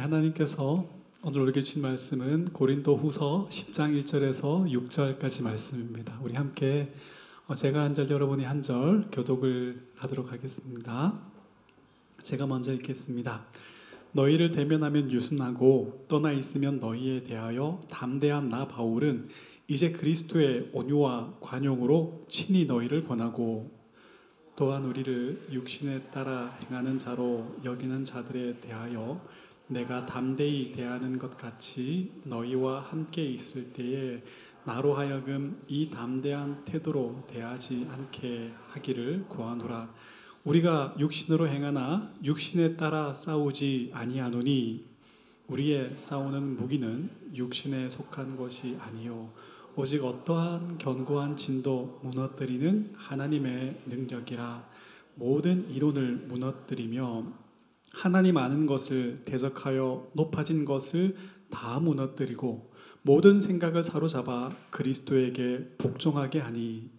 [0.00, 0.88] 네, 하나님께서
[1.22, 6.18] 오늘 우리에게 주신 말씀은 고린도 후서 10장 1절에서 6절까지 말씀입니다.
[6.22, 6.94] 우리 함께
[7.46, 11.20] 어, 제가 한 절, 여러분이 한 절 교독을 하도록 하겠습니다.
[12.22, 13.44] 제가 먼저 읽겠습니다.
[14.12, 19.28] 너희를 대면하면 유순하고 떠나 있으면 너희에 대하여 담대한 나 바울은
[19.68, 23.70] 이제 그리스도의 온유와 관용으로 친히 너희를 권하고
[24.56, 29.20] 또한 우리를 육신에 따라 행하는 자로 여기는 자들에 대하여
[29.70, 34.20] 내가 담대히 대하는 것 같이 너희와 함께 있을 때에
[34.64, 39.88] 나로 하여금 이 담대한 태도로 대하지 않게 하기를 구하노라.
[40.42, 44.86] 우리가 육신으로 행하나 육신에 따라 싸우지 아니하노니
[45.46, 49.32] 우리의 싸우는 무기는 육신에 속한 것이 아니요
[49.76, 54.68] 오직 어떠한 견고한 진도 무너뜨리는 하나님의 능력이라
[55.14, 57.49] 모든 이론을 무너뜨리며
[57.92, 61.16] 하나님 아는 것을 대적하여 높아진 것을
[61.50, 62.70] 다 무너뜨리고
[63.02, 66.90] 모든 생각을 사로잡아 그리스도에게 복종하게 하니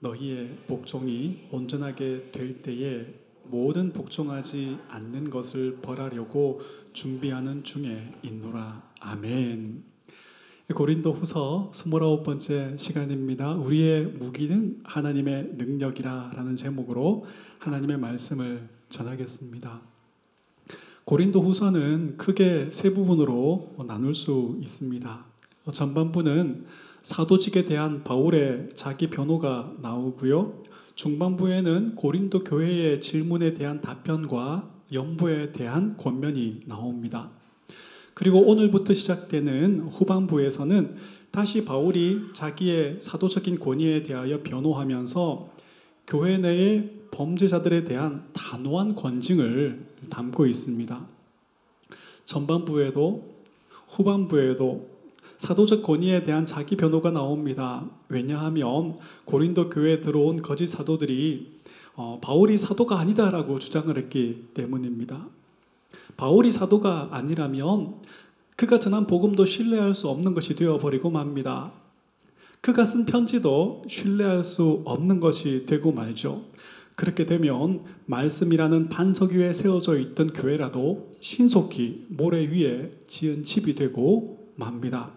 [0.00, 6.60] 너희의 복종이 온전하게 될 때에 모든 복종하지 않는 것을 벌하려고
[6.92, 8.90] 준비하는 중에 있노라.
[9.00, 9.84] 아멘.
[10.74, 13.54] 고린도 후서 29번째 시간입니다.
[13.54, 17.24] 우리의 무기는 하나님의 능력이라 라는 제목으로
[17.58, 19.87] 하나님의 말씀을 전하겠습니다.
[21.08, 25.24] 고린도 후서는 크게 세 부분으로 나눌 수 있습니다.
[25.72, 26.66] 전반부는
[27.00, 30.64] 사도직에 대한 바울의 자기 변호가 나오고요.
[30.96, 37.30] 중반부에는 고린도 교회의 질문에 대한 답변과 연부에 대한 권면이 나옵니다.
[38.12, 40.96] 그리고 오늘부터 시작되는 후반부에서는
[41.30, 45.48] 다시 바울이 자기의 사도적인 권위에 대하여 변호하면서
[46.06, 51.06] 교회 내의 범죄자들에 대한 단호한 권징을 담고 있습니다.
[52.24, 53.38] 전반부에도
[53.88, 54.98] 후반부에도
[55.38, 57.88] 사도적 권위에 대한 자기 변호가 나옵니다.
[58.08, 61.58] 왜냐하면 고린도 교회에 들어온 거짓 사도들이
[61.94, 65.26] 어, 바울이 사도가 아니다라고 주장을 했기 때문입니다.
[66.16, 67.96] 바울이 사도가 아니라면
[68.56, 71.72] 그가 전한 복음도 신뢰할 수 없는 것이 되어버리고 맙니다.
[72.60, 76.42] 그가 쓴 편지도 신뢰할 수 없는 것이 되고 말죠.
[76.98, 85.12] 그렇게 되면 말씀이라는 반석 위에 세워져 있던 교회라도 신속히 모래 위에 지은 집이 되고 맙니다.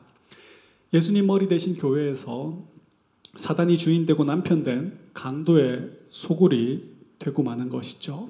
[0.94, 2.60] 예수님 머리 대신 교회에서
[3.36, 6.84] 사단이 주인 되고 남편 된 강도의 소굴이
[7.18, 8.30] 되고 마는 것이죠.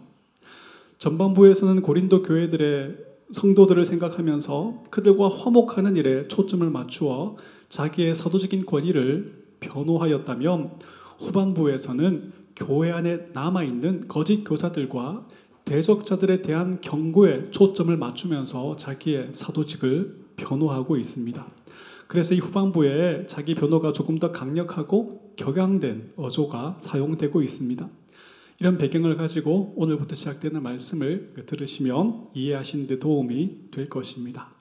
[0.97, 2.95] 전반부에서는 고린도 교회들의
[3.34, 7.35] 성도들을 생각하면서 그들과 화목하는 일에 초점을 맞추어
[7.67, 10.79] 자기의 사도적인 권위를 변호하였다면
[11.19, 15.27] 후반부에서는 교회 안에 남아있는 거짓 교사들과
[15.66, 21.47] 대적자들에 대한 경고에 초점을 맞추면서 자기의 사도직을 변호하고 있습니다.
[22.07, 27.89] 그래서 이 후반부에 자기 변호가 조금 더 강력하고 격양된 어조가 사용되고 있습니다.
[28.59, 34.53] 이런 배경을 가지고 오늘부터 시작되는 말씀을 들으시면 이해하시는 데 도움이 될 것입니다.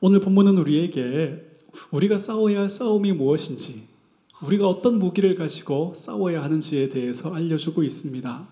[0.00, 1.52] 오늘 본문은 우리에게
[1.92, 3.93] 우리가 싸워야 할 싸움이 무엇인지,
[4.42, 8.48] 우리가 어떤 무기를 가지고 싸워야 하는지에 대해서 알려주고 있습니다.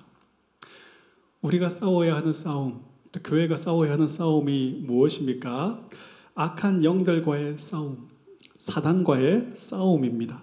[1.41, 5.89] 우리가 싸워야 하는 싸움, 또 교회가 싸워야 하는 싸움이 무엇입니까?
[6.35, 8.09] 악한 영들과의 싸움,
[8.59, 10.43] 사단과의 싸움입니다.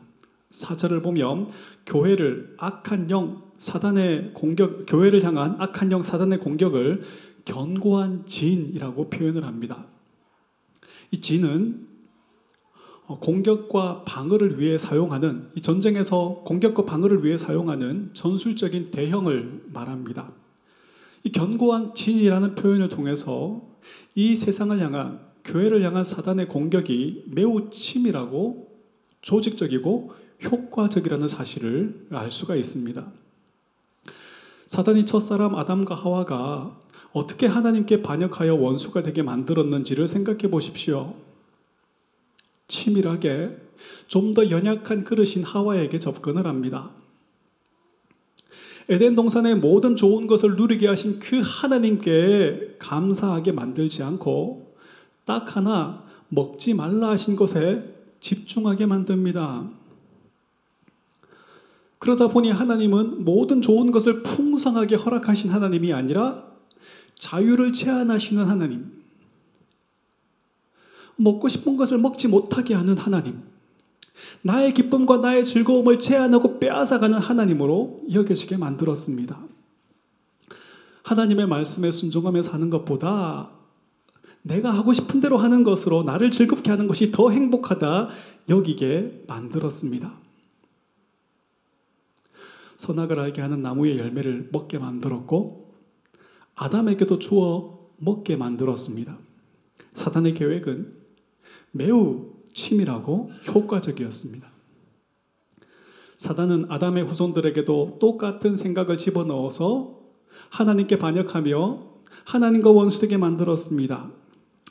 [0.50, 1.48] 사절을 보면
[1.86, 7.04] 교회를 악한 영, 사단의 공격, 교회를 향한 악한 영 사단의 공격을
[7.46, 9.86] 견고한 진이라고 표현을 합니다.
[11.12, 11.89] 이 진은 어,
[13.16, 20.32] 공격과 방어를 위해 사용하는 이 전쟁에서 공격과 방어를 위해 사용하는 전술적인 대형을 말합니다.
[21.24, 23.62] 이 견고한 진이라는 표현을 통해서
[24.16, 28.70] 이 세상을 향한 교회를 향한 사단의 공격이 매우 치밀하고
[29.22, 33.06] 조직적이고 효과적이라는 사실을 알 수가 있습니다.
[34.68, 36.80] 사단이 첫사람 아담과 하와가
[37.12, 41.16] 어떻게 하나님께 반역하여 원수가 되게 만들었는지를 생각해 보십시오.
[42.70, 43.70] 치밀하게
[44.08, 46.92] 좀 더 연약한 그릇인 하와에게 접근을 합니다.
[48.90, 54.76] 에덴 동산의 모든 좋은 것을 누리게 하신 그 하나님께 감사하게 만들지 않고
[55.26, 59.70] 딱 하나 먹지 말라 하신 것에 집중하게 만듭니다.
[62.00, 66.46] 그러다 보니 하나님은 모든 좋은 것을 풍성하게 허락하신 하나님이 아니라
[67.16, 68.99] 자유를 제한하시는 하나님.
[71.20, 73.42] 먹고 싶은 것을 먹지 못하게 하는 하나님.
[74.42, 79.40] 나의 기쁨과 나의 즐거움을 제한하고 빼앗아가는 하나님으로 여겨지게 만들었습니다.
[81.04, 83.52] 하나님의 말씀에 순종하며 사는 것보다
[84.42, 88.10] 내가 하고 싶은 대로 하는 것으로 나를 즐겁게 하는 것이 더 행복하다
[88.48, 90.14] 여기게 만들었습니다.
[92.78, 95.74] 선악을 알게 하는 나무의 열매를 먹게 만들었고
[96.56, 99.18] 아담에게도 주어 먹게 만들었습니다.
[99.94, 100.99] 사단의 계획은
[101.72, 104.50] 매우 치밀하고 효과적이었습니다.
[106.18, 110.00] 사단은 아담의 후손들에게도 똑같은 생각을 집어넣어서
[110.50, 111.90] 하나님께 반역하며
[112.26, 114.12] 하나님과 원수되게 만들었습니다.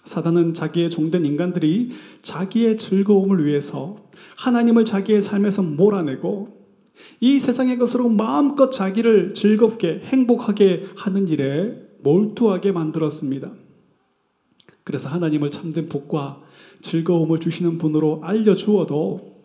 [0.04, 1.92] 사단은 자기의 종된 인간들이
[2.22, 4.08] 자기의 즐거움을 위해서
[4.38, 6.58] 하나님을 자기의 삶에서 몰아내고
[7.20, 13.52] 이 세상의 것으로 마음껏 자기를 즐겁게 행복하게 하는 일에 몰두하게 만들었습니다.
[14.84, 16.42] 그래서 하나님을 참된 복과
[16.82, 19.38] 즐거움을 주시는 분으로 알려주어도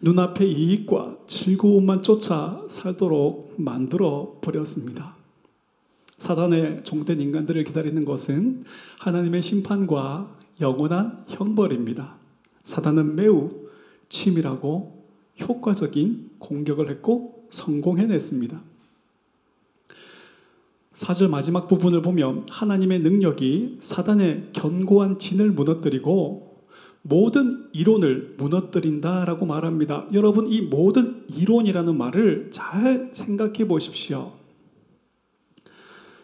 [0.00, 5.16] 눈앞의 이익과 즐거움만 쫓아 살도록 만들어 버렸습니다.
[6.18, 8.64] 사단의 종된 인간들을 기다리는 것은
[8.98, 12.16] 하나님의 심판과 영원한 형벌입니다.
[12.62, 13.50] 사단은 매우
[14.08, 15.04] 치밀하고
[15.40, 18.62] 효과적인 공격을 했고 성공해냈습니다.
[20.92, 26.53] 사절 마지막 부분을 보면 하나님의 능력이 사단의 견고한 진을 무너뜨리고
[27.06, 30.06] 모든 이론을 무너뜨린다라고 말합니다.
[30.14, 34.32] 여러분, 이 모든 이론이라는 말을 잘 생각해 보십시오.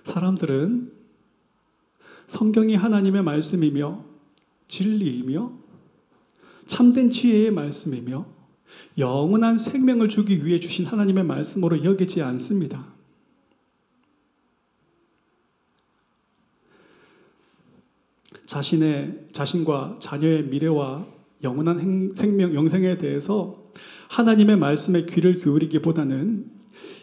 [0.05, 0.91] 사람들은
[2.27, 4.05] 성경이 하나님의 말씀이며
[4.69, 5.53] 진리이며
[6.67, 8.25] 참된 지혜의 말씀이며
[8.97, 12.90] 영원한 생명을 주기 위해 주신 하나님의 말씀으로 여기지 않습니다.
[18.51, 21.07] 자신의 자신과 자녀의 미래와
[21.45, 23.55] 영원한 행, 생명 영생에 대해서
[24.09, 26.47] 하나님의 말씀에 귀를 기울이기보다는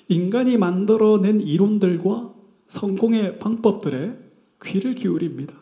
[0.10, 2.34] 인간이 만들어낸 이론들과
[2.68, 4.20] 성공의 방법들에
[4.66, 5.56] 귀를 기울입니다.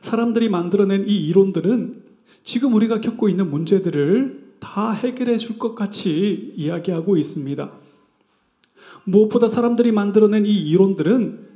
[0.00, 2.02] 사람들이 만들어낸 이 이론들은
[2.42, 7.70] 지금 우리가 겪고 있는 문제들을 다 해결해 줄 것 같이 이야기하고 있습니다.
[9.04, 11.46] 무엇보다 사람들이 만들어낸 이 이론들은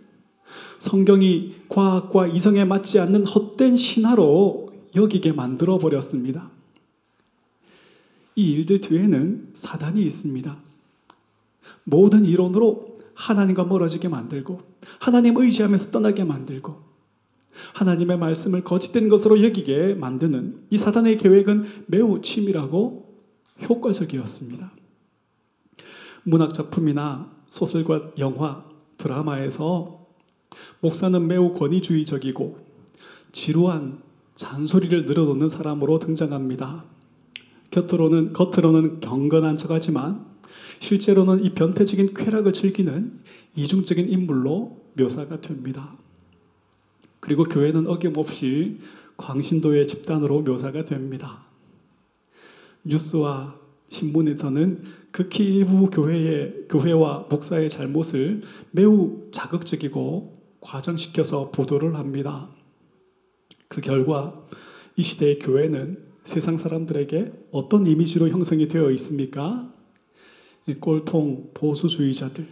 [0.81, 6.51] 성경이 과학과 이성에 맞지 않는 헛된 신화로 여기게 만들어 버렸습니다.
[8.35, 10.57] 이 일들 뒤에는 사단이 있습니다.
[11.85, 14.63] 모든 이론으로 하나님과 멀어지게 만들고
[14.99, 16.81] 하나님 의지하면서 떠나게 만들고
[17.75, 23.21] 하나님의 말씀을 거짓된 것으로 여기게 만드는 이 사단의 계획은 매우 치밀하고
[23.69, 24.73] 효과적이었습니다.
[26.23, 28.65] 문학 작품이나 소설과 영화,
[28.97, 30.00] 드라마에서
[30.81, 32.59] 목사는 매우 권위주의적이고
[33.33, 34.01] 지루한
[34.35, 36.85] 잔소리를 늘어놓는 사람으로 등장합니다.
[37.71, 40.25] 겉으로는, 겉으로는 경건한 척 하지만
[40.81, 43.21] 실제로는 이 변태적인 쾌락을 즐기는
[43.55, 45.97] 이중적인 인물로 묘사가 됩니다.
[47.21, 48.79] 그리고 교회는 어김없이
[49.19, 51.45] 광신도의 집단으로 묘사가 됩니다.
[52.85, 62.49] 뉴스와 신문에서는 극히 일부 교회의 교회와 목사의 잘못을 매우 자극적이고 과장시켜서 보도를 합니다.
[63.69, 64.47] 그 결과
[64.97, 69.73] 이 시대의 교회는 세상 사람들에게 어떤 이미지로 형성이 되어 있습니까?
[70.79, 72.47] 꼴통 보수주의자들,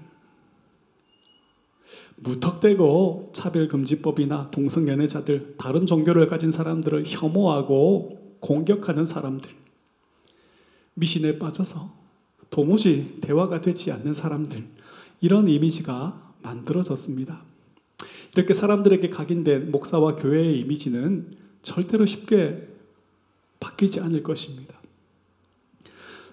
[2.17, 9.53] 무턱대고 차별금지법이나 동성연애자들, 다른 종교를 가진 사람들을 혐오하고 공격하는 사람들,
[10.95, 11.93] 미신에 빠져서
[12.51, 14.67] 도무지 대화가 되지 않는 사람들,
[15.21, 17.45] 이런 이미지가 만들어졌습니다.
[18.39, 22.69] 이렇게 사람들에게 각인된 목사와 교회의 이미지는 절대로 쉽게
[23.59, 24.77] 바뀌지 않을 것입니다.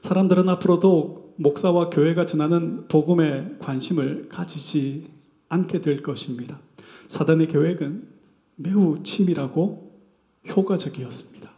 [0.01, 5.07] 사람들은 앞으로도 목사와 교회가 전하는 복음에 관심을 가지지
[5.50, 6.59] 않게 될 것입니다.
[7.07, 8.07] 사단의 계획은
[8.57, 9.91] 매우 치밀하고
[10.47, 11.50] 효과적이었습니다.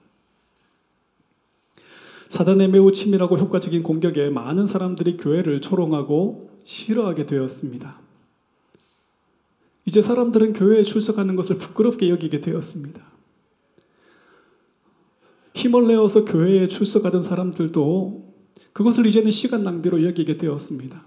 [2.29, 8.06] 사단의 매우 치밀하고 효과적인 공격에 많은 사람들이 교회를 초롱하고 싫어하게 되었습니다.
[9.87, 13.01] 이제 사람들은 교회에 출석하는 것을 부끄럽게 여기게 되었습니다.
[15.55, 18.35] 힘을 내어서 교회에 출석하던 사람들도
[18.73, 21.03] 그것을 이제는 시간 낭비로 여기게 되었습니다.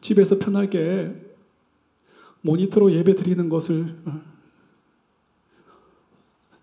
[0.00, 1.12] 집에서 편하게
[2.42, 4.22] 모니터로 예배 드리는 것을 어,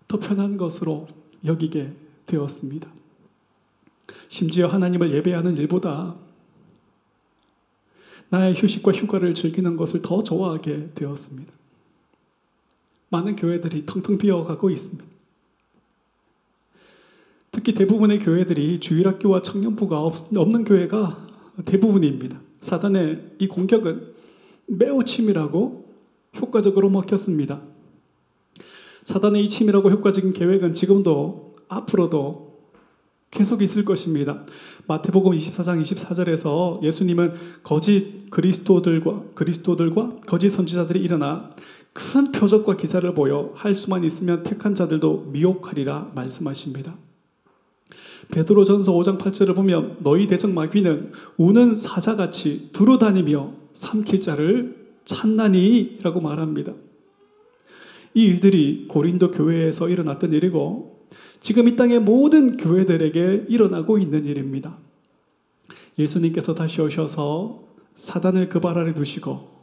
[0.08, 1.06] 더 편한 것으로
[1.44, 1.92] 여기게
[2.24, 2.90] 되었습니다.
[4.28, 6.16] 심지어 하나님을 예배하는 일보다
[8.30, 11.52] 나의 휴식과 휴가를 즐기는 것을 더 좋아하게 되었습니다.
[13.10, 15.04] 많은 교회들이 텅텅 비어가고 있습니다.
[17.50, 21.26] 특히 대부분의 교회들이 주일학교와 청년부가 없는 교회가
[21.64, 22.40] 대부분입니다.
[22.60, 24.14] 사단의 이 공격은
[24.66, 25.88] 매우 치밀하고
[26.36, 27.62] 효과적으로 먹혔습니다.
[29.04, 32.47] 사단의 이 치밀하고 효과적인 계획은 지금도 앞으로도
[33.30, 34.44] 계속 있을 것입니다.
[34.86, 41.50] 마태복음 24장 24절에서 예수님은 거짓 그리스도들과 그리스도들과 거짓 선지자들이 일어나
[41.92, 46.96] 큰 표적과 기사를 보여 할 수만 있으면 택한 자들도 미혹하리라 말씀하십니다.
[48.30, 56.74] 베드로전서 5장 8절을 보면 너희 대적 마귀는 우는 사자같이 두루 다니며 삼킬 자를 찾나니라고 말합니다.
[58.14, 60.97] 이 일들이 고린도 교회에서 일어났던 일이고
[61.40, 64.76] 지금 이 땅의 모든 교회들에게 일어나고 있는 일입니다.
[65.98, 67.64] 예수님께서 다시 오셔서
[67.94, 69.58] 사단을 그발 아래 두시고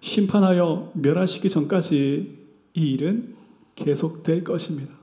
[0.00, 2.38] 심판하여 멸하시기 전까지
[2.74, 3.34] 이 일은
[3.74, 4.94] 계속될 것입니다.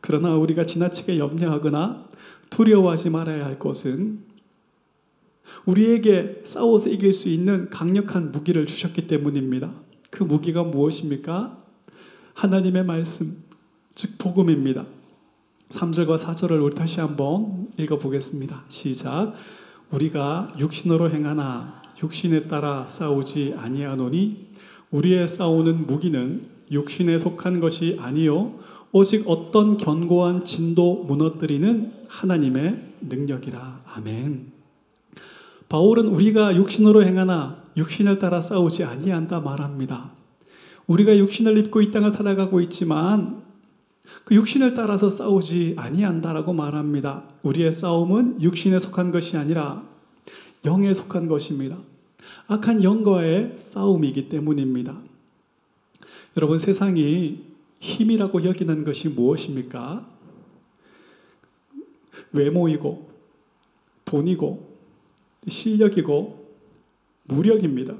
[0.00, 2.08] 그러나 우리가 지나치게 염려하거나
[2.50, 4.20] 두려워하지 말아야 할 것은
[5.64, 9.72] 우리에게 싸워서 이길 수 있는 강력한 무기를 주셨기 때문입니다.
[10.10, 11.62] 그 무기가 무엇입니까?
[12.34, 13.43] 하나님의 말씀,
[13.94, 14.86] 즉 복음입니다.
[15.70, 18.64] 3절과 4절을 우리 다시 한번 읽어보겠습니다.
[18.68, 19.34] 시작.
[19.92, 24.48] 우리가 육신으로 행하나 육신에 따라 싸우지 아니하노니
[24.90, 28.58] 우리의 싸우는 무기는 육신에 속한 것이 아니요
[28.90, 33.82] 오직 어떤 견고한 진도 무너뜨리는 하나님의 능력이라.
[33.94, 34.52] 아멘.
[35.68, 40.10] 바울은 우리가 육신으로 행하나 육신을 따라 싸우지 아니한다 말합니다.
[40.88, 43.43] 우리가 육신을 입고 이 땅을 살아가고 있지만
[44.24, 47.24] 그 육신을 따라서 싸우지 아니한다라고 말합니다.
[47.42, 49.86] 우리의 싸움은 육신에 속한 것이 아니라
[50.64, 51.78] 영에 속한 것입니다.
[52.46, 54.98] 악한 영과의 싸움이기 때문입니다.
[56.36, 57.44] 여러분 세상이
[57.80, 60.08] 힘이라고 여기는 것이 무엇입니까?
[62.32, 63.10] 외모이고,
[64.04, 64.76] 돈이고,
[65.46, 66.56] 실력이고,
[67.24, 67.94] 무력입니다.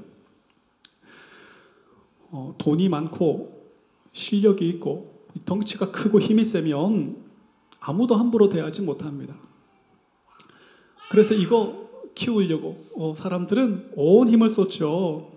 [2.31, 3.71] 어, 돈이 많고,
[4.11, 7.17] 실력이 있고, 덩치가 크고 힘이 세면
[7.79, 9.35] 아무도 함부로 대하지 못합니다.
[11.09, 15.31] 그래서 이거 키우려고 어, 사람들은 온 힘을 쏟죠.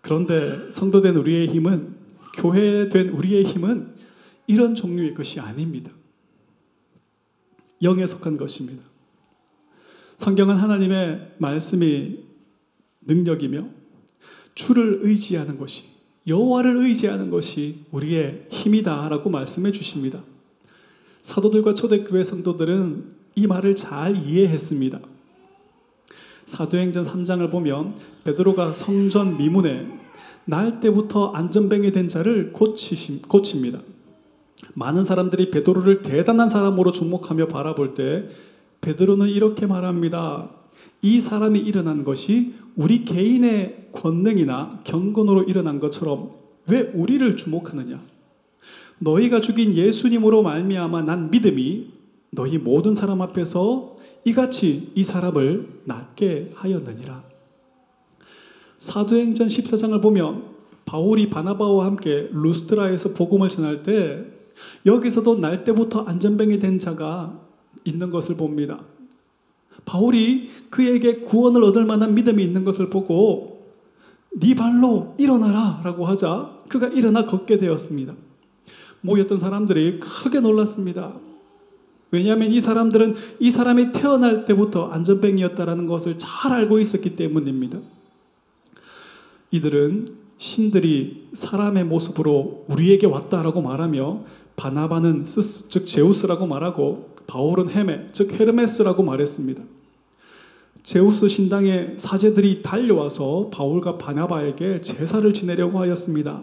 [0.00, 1.96] 그런데 성도된 우리의 힘은
[2.34, 3.94] 교회된 우리의 힘은
[4.46, 5.92] 이런 종류의 것이 아닙니다.
[7.82, 8.82] 영에 속한 것입니다.
[10.16, 12.24] 성경은 하나님의 말씀이
[13.02, 13.68] 능력이며
[14.54, 15.84] 주를 의지하는 것이
[16.28, 20.22] 여호와를 의지하는 것이 우리의 힘이다라고 말씀해 주십니다.
[21.22, 23.04] 사도들과 초대교회 성도들은
[23.34, 25.00] 이 말을 잘 이해했습니다.
[26.44, 27.94] 사도행전 3장을 보면
[28.24, 29.86] 베드로가 성전 미문에
[30.44, 33.80] 날 때부터 안전뱅이 된 자를 고치심, 고칩니다.
[34.74, 38.28] 많은 사람들이 베드로를 대단한 사람으로 주목하며 바라볼 때
[38.80, 40.50] 베드로는 이렇게 말합니다.
[41.02, 46.30] 이 사람이 일어난 것이 우리 개인의 권능이나 경건으로 일어난 것처럼
[46.68, 48.00] 왜 우리를 주목하느냐?
[49.00, 51.88] 너희가 죽인 예수님으로 말미암아 난 믿음이
[52.30, 57.24] 너희 모든 사람 앞에서 이같이 이 사람을 낫게 하였느니라.
[58.78, 60.44] 사도행전 14장을 보면
[60.84, 64.24] 바울이 바나바와 함께 루스트라에서 복음을 전할 때
[64.86, 67.40] 여기서도 날 때부터 안전뱅이 된 자가
[67.84, 68.84] 있는 것을 봅니다.
[69.84, 73.66] 바울이 그에게 구원을 얻을 만한 믿음이 있는 것을 보고
[74.38, 78.14] 네 발로 일어나라라고 하자 그가 일어나 걷게 되었습니다.
[79.00, 81.14] 모였던 사람들이 크게 놀랐습니다.
[82.10, 87.78] 왜냐하면 이 사람들은 이 사람이 태어날 때부터 안전뱅이였다라는 것을 잘 알고 있었기 때문입니다.
[89.50, 94.24] 이들은 신들이 사람의 모습으로 우리에게 왔다라고 말하며
[94.56, 99.62] 바나바는 스스, 즉 제우스라고 말하고 바울은 헤메, 즉 헤르메스라고 말했습니다.
[100.82, 106.42] 제우스 신당의 사제들이 달려와서 바울과 바나바에게 제사를 지내려고 하였습니다.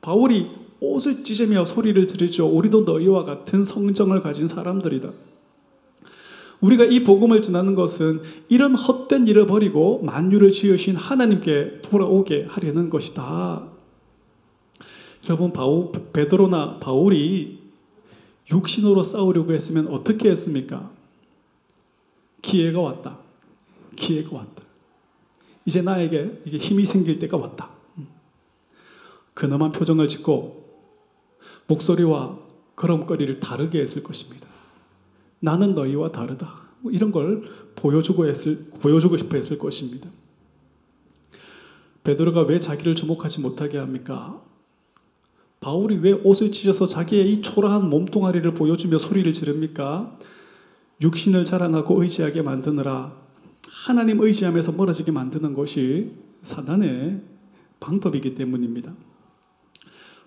[0.00, 0.46] 바울이
[0.80, 2.48] 옷을 찢으며 소리를 지르죠.
[2.48, 5.10] 우리도 너희와 같은 성정을 가진 사람들이다.
[6.62, 13.68] 우리가 이 복음을 전하는 것은 이런 헛된 일을 버리고 만유를 지으신 하나님께 돌아오게 하려는 것이다.
[15.26, 17.59] 여러분 바울 베드로나 바울이
[18.50, 20.90] 육신으로 싸우려고 했으면 어떻게 했습니까?
[22.42, 23.18] 기회가 왔다.
[23.96, 24.64] 기회가 왔다.
[25.64, 27.70] 이제 나에게 이게 힘이 생길 때가 왔다.
[29.34, 30.60] 근엄한 표정을 짓고
[31.66, 32.38] 목소리와
[32.76, 34.48] 걸음걸이를 다르게 했을 것입니다.
[35.38, 36.60] 나는 너희와 다르다.
[36.80, 37.44] 뭐 이런 걸
[37.76, 40.08] 보여주고 했을 보여주고 싶어 했을 것입니다.
[42.02, 44.42] 베드로가 왜 자기를 주목하지 못하게 합니까?
[45.60, 50.16] 바울이 왜 옷을 찢어서 자기의 이 초라한 몸뚱아리를 보여주며 소리를 지릅니까?
[51.02, 53.14] 육신을 자랑하고 의지하게 만드느라
[53.86, 56.12] 하나님 의지하면서 멀어지게 만드는 것이
[56.42, 57.20] 사단의
[57.78, 58.94] 방법이기 때문입니다.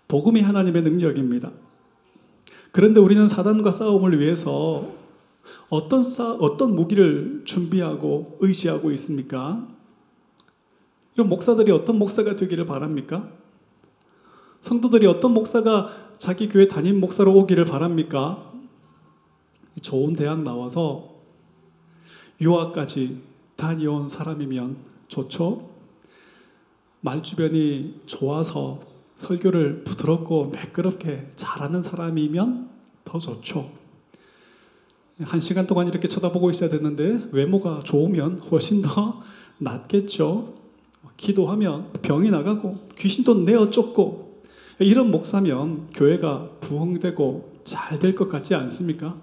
[0.08, 1.52] 복음이 하나님의 능력입니다.
[2.72, 4.92] 그런데 우리는 사단과 싸움을 위해서
[5.70, 9.68] 어떤 싸, 어떤 무기를 준비하고 의지하고 있습니까?
[11.16, 13.43] 이런 목사들이 어떤 목사가 되기를 바랍니까?
[14.64, 18.50] 성도들이 어떤 목사가 자기 교회 담임 목사로 오기를 바랍니까?
[19.82, 21.16] 좋은 대학 나와서
[22.40, 23.22] 유학까지
[23.58, 24.78] 다녀온 사람이면
[25.10, 25.70] 좋죠?
[27.02, 28.80] 말주변이 좋아서
[29.16, 32.70] 설교를 부드럽고 매끄럽게 잘하는 사람이면
[33.04, 33.70] 더 좋죠.
[35.24, 39.22] 한 시간 동안 이렇게 쳐다보고 있어야 되는데 외모가 좋으면 훨씬 더
[39.60, 40.54] 낫겠죠.
[41.18, 44.23] 기도하면 병이 나가고 귀신도 내어 쫓고
[44.80, 49.16] 이런 목사면 교회가 부흥되고 잘 될 것 같지 않습니까?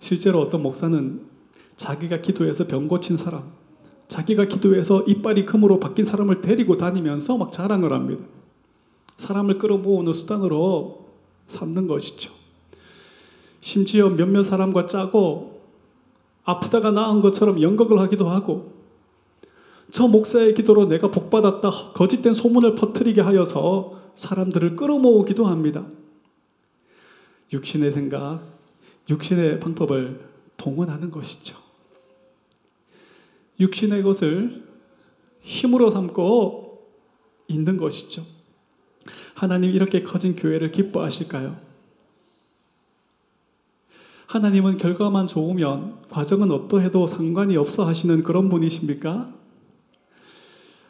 [0.00, 1.26] 실제로 어떤 목사는
[1.76, 3.52] 자기가 기도해서 병 고친 사람,
[4.08, 8.24] 자기가 기도해서 이빨이 금으로 바뀐 사람을 데리고 다니면서 막 자랑을 합니다.
[9.18, 11.08] 사람을 끌어모으는 수단으로
[11.46, 12.32] 삼는 것이죠.
[13.60, 15.60] 심지어 몇몇 사람과 짜고
[16.44, 18.77] 아프다가 나은 것처럼 연극을 하기도 하고
[19.90, 25.86] 저 목사의 기도로 내가 복받았다 거짓된 소문을 퍼뜨리게 하여서 사람들을 끌어모으기도 합니다.
[27.52, 28.40] 육신의 생각,
[29.08, 30.20] 육신의 방법을
[30.56, 31.56] 동원하는 것이죠.
[33.60, 34.68] 육신의 것을
[35.40, 36.86] 힘으로 삼고
[37.48, 38.24] 있는 것이죠.
[39.34, 41.56] 하나님 이렇게 커진 교회를 기뻐하실까요?
[44.26, 49.37] 하나님은 결과만 좋으면 과정은 어떠해도 상관이 없어 하시는 그런 분이십니까?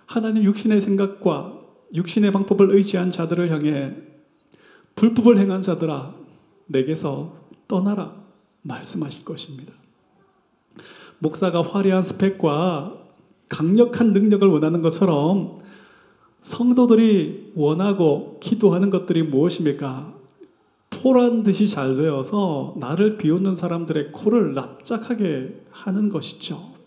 [0.08, 1.60] 하나님 육신의 생각과
[1.92, 3.94] 육신의 방법을 의지한 자들을 향해
[4.96, 6.14] 불법을 행한 자들아
[6.66, 7.36] 내게서
[7.68, 8.16] 떠나라
[8.62, 9.74] 말씀하실 것입니다.
[11.18, 12.94] 목사가 화려한 스펙과
[13.50, 15.58] 강력한 능력을 원하는 것처럼
[16.40, 20.14] 성도들이 원하고 기도하는 것들이 무엇입니까?
[20.88, 26.77] 포란 듯이 잘 되어서 나를 비웃는 사람들의 코를 납작하게 하는 것이죠.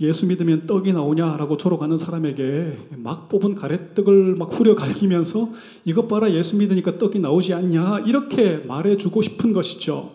[0.00, 5.50] 예수 믿으면 떡이 나오냐라고 졸어가는 사람에게 막 뽑은 가래떡을 막 후려 갈기면서
[5.84, 10.12] 이것 봐라 예수 믿으니까 떡이 나오지 않냐 이렇게 말해주고 싶은 것이죠.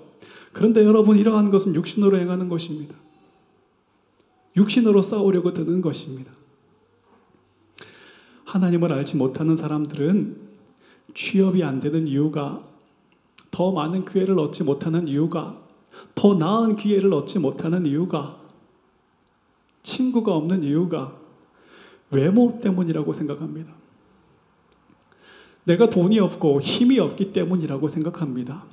[0.52, 2.96] 그런데 여러분 이러한 것은 육신으로 행하는 것입니다.
[4.58, 6.32] 육신으로 싸우려고 드는 것입니다.
[8.44, 10.50] 하나님을 알지 못하는 사람들은
[11.14, 12.64] 취업이 안 되는 이유가
[13.52, 15.58] 더 많은 기회를 얻지 못하는 이유가
[16.16, 18.40] 더 나은 기회를 얻지 못하는 이유가
[19.84, 21.16] 친구가 없는 이유가
[22.12, 23.74] 외모 때문이라고 생각합니다.
[25.64, 28.66] 내가 돈이 없고 힘이 없기 때문이라고 생각합니다.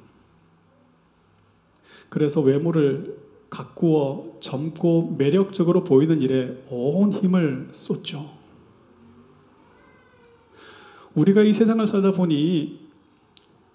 [2.09, 3.19] 그래서 외모를
[3.51, 8.31] 가꾸어 젊고 매력적으로 보이는 일에 온 힘을 쏟죠.
[11.15, 12.87] 우리가 이 세상을 살다 보니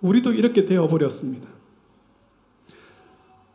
[0.02, 1.48] 우리도 이렇게 되어버렸습니다.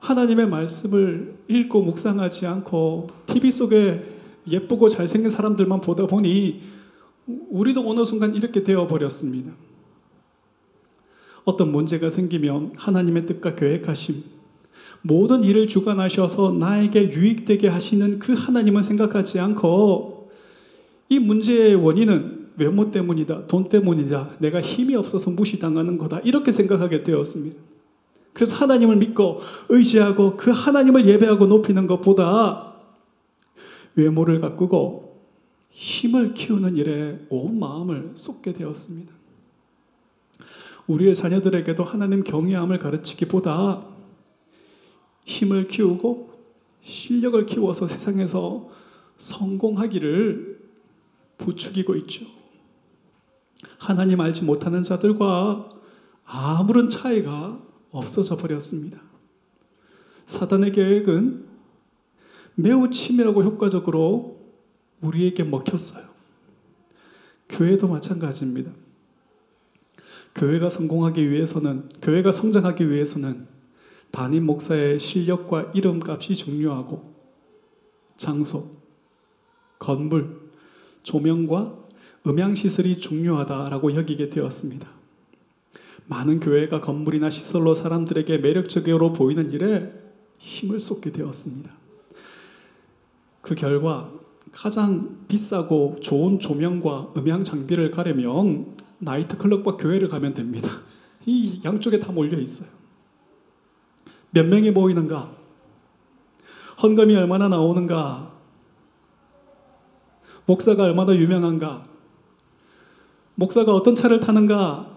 [0.06, 4.04] 하나님의 말씀을 읽고 묵상하지 않고 TV 속에
[4.48, 6.60] 예쁘고 잘생긴 사람들만 보다 보니
[7.26, 9.50] 우리도 어느 순간 이렇게 되어 버렸습니다.
[11.44, 14.22] 어떤 문제가 생기면 하나님의 뜻과 계획하심,
[15.02, 20.30] 모든 일을 주관하셔서 나에게 유익되게 하시는 그 하나님은 생각하지 않고
[21.08, 27.75] 이 문제의 원인은 외모 때문이다, 돈 때문이다, 내가 힘이 없어서 무시당하는 거다, 이렇게 생각하게 되었습니다.
[28.36, 32.74] 그래서 하나님을 믿고 의지하고 그 하나님을 예배하고 높이는 것보다
[33.94, 35.22] 외모를 가꾸고
[35.70, 39.10] 힘을 키우는 일에 온 마음을 쏟게 되었습니다.
[40.86, 43.86] 우리의 자녀들에게도 하나님 경외함을 가르치기보다
[45.24, 46.28] 힘을 키우고
[46.82, 48.68] 실력을 키워서 세상에서
[49.16, 50.60] 성공하기를
[51.38, 52.26] 부추기고 있죠.
[53.78, 55.70] 하나님 알지 못하는 자들과
[56.26, 59.00] 아무런 차이가 없어져 버렸습니다.
[60.26, 61.46] 사단의 계획은
[62.56, 64.40] 매우 치밀하고 효과적으로
[65.00, 66.04] 우리에게 먹혔어요.
[67.48, 68.72] 교회도 마찬가지입니다.
[70.34, 73.46] 교회가 성공하기 위해서는, 교회가 성장하기 위해서는
[74.10, 77.14] 담임 목사의 실력과 이름값이 중요하고
[78.16, 78.70] 장소,
[79.78, 80.50] 건물,
[81.02, 81.86] 조명과
[82.26, 84.95] 음향시설이 중요하다라고 여기게 되었습니다.
[86.08, 89.92] 많은 교회가 건물이나 시설로 사람들에게 매력적으로 보이는 일에
[90.38, 91.70] 힘을 쏟게 되었습니다.
[93.42, 94.10] 그 결과
[94.52, 100.70] 가장 비싸고 좋은 조명과 음향 장비를 가려면 나이트클럽과 교회를 가면 됩니다.
[101.26, 102.68] 이 양쪽에 다 몰려 있어요.
[104.30, 105.34] 몇 명이 모이는가?
[106.82, 108.32] 헌금이 얼마나 나오는가?
[110.46, 111.84] 목사가 얼마나 유명한가?
[113.34, 114.95] 목사가 어떤 차를 타는가?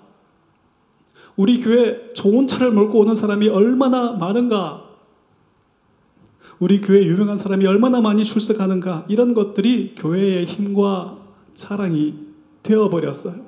[1.39, 4.89] 우리 교회 좋은 차를 몰고 오는 사람이 얼마나 많은가?
[6.59, 9.05] 우리 교회 유명한 사람이 얼마나 많이 출석하는가?
[9.07, 11.17] 이런 것들이 교회의 힘과
[11.55, 12.15] 자랑이
[12.61, 13.45] 되어버렸어요.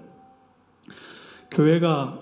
[1.52, 2.22] 교회가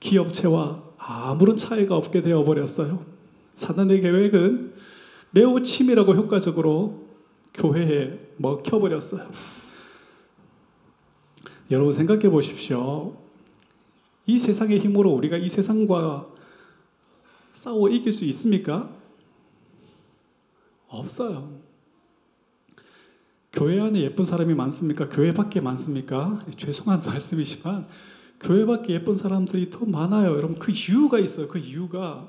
[0.00, 3.04] 기업체와 아무런 차이가 없게 되어버렸어요.
[3.54, 4.72] 사단의 계획은
[5.32, 7.08] 매우 치밀하고 효과적으로
[7.52, 9.28] 교회에 먹혀버렸어요.
[11.70, 13.20] 여러분 생각해 보십시오.
[14.26, 16.28] 이 세상의 힘으로 우리가 이 세상과
[17.52, 18.90] 싸워 이길 수 있습니까?
[20.88, 21.60] 없어요.
[23.52, 25.08] 교회 안에 예쁜 사람이 많습니까?
[25.08, 26.44] 교회 밖에 많습니까?
[26.56, 27.86] 죄송한 말씀이지만
[28.40, 30.36] 교회 밖에 예쁜 사람들이 더 많아요.
[30.36, 31.48] 여러분 그 이유가 있어요.
[31.48, 32.28] 그 이유가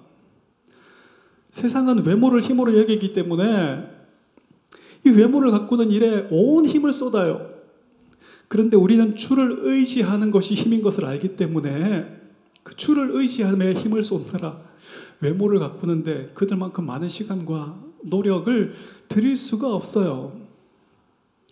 [1.50, 3.90] 세상은 외모를 힘으로 여기기 때문에
[5.06, 7.53] 이 외모를 가꾸는 일에 온 힘을 쏟아요.
[8.54, 12.06] 그런데 우리는 주를 의지하는 것이 힘인 것을 알기 때문에
[12.62, 14.60] 그 주를 의지함에 힘을 쏟느라
[15.22, 18.76] 외모를 가꾸는데 그들만큼 많은 시간과 노력을
[19.10, 20.40] 들일 수가 없어요.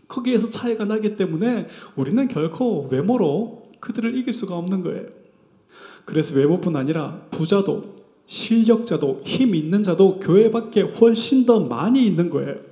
[0.08, 5.08] 거기에서 차이가 나기 때문에 우리는 결코 외모로 그들을 이길 수가 없는 거예요.
[6.06, 7.96] 그래서 외모뿐 아니라 부자도
[8.28, 12.71] 실력자도 힘 있는 자도 교회 밖에 훨씬 더 많이 있는 거예요.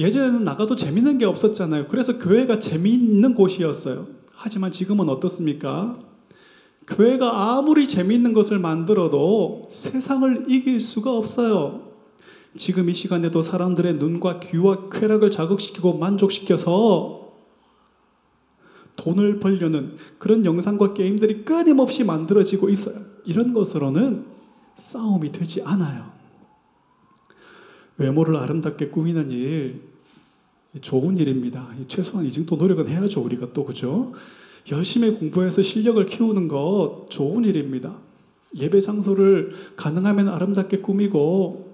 [0.00, 1.88] 예전에는 나가도 재밌는 게 없었잖아요.
[1.88, 4.06] 그래서 교회가 재미있는 곳이었어요.
[4.32, 5.98] 하지만 지금은 어떻습니까?
[6.86, 11.90] 교회가 아무리 재미있는 것을 만들어도 세상을 이길 수가 없어요.
[12.56, 17.34] 지금 이 시간에도 사람들의 눈과 귀와 쾌락을 자극시키고 만족시켜서
[18.96, 23.04] 돈을 벌려는 그런 영상과 게임들이 끊임없이 만들어지고 있어요.
[23.26, 24.24] 이런 것으로는
[24.76, 26.10] 싸움이 되지 않아요.
[27.98, 29.89] 외모를 아름답게 꾸미는 일,
[30.80, 31.68] 좋은 일입니다.
[31.88, 34.12] 최소한 이 정도 노력은 해야죠, 우리가 또, 그죠?
[34.70, 37.96] 열심히 공부해서 실력을 키우는 것 좋은 일입니다.
[38.54, 41.70] 예배 장소를 가능하면 아름답게 꾸미고